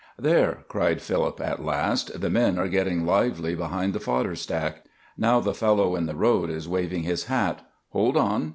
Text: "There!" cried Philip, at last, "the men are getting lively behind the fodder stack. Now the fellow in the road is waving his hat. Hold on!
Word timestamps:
"There!" 0.17 0.65
cried 0.67 0.99
Philip, 0.99 1.39
at 1.41 1.63
last, 1.63 2.21
"the 2.21 2.29
men 2.31 2.57
are 2.57 2.67
getting 2.67 3.05
lively 3.05 3.53
behind 3.53 3.93
the 3.93 3.99
fodder 3.99 4.35
stack. 4.35 4.83
Now 5.15 5.39
the 5.39 5.53
fellow 5.53 5.95
in 5.95 6.07
the 6.07 6.15
road 6.15 6.49
is 6.49 6.67
waving 6.67 7.03
his 7.03 7.25
hat. 7.25 7.63
Hold 7.91 8.17
on! 8.17 8.49